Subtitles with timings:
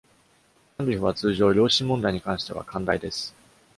[0.77, 3.35] カンリフは通常、良心問題に関しては寛大です。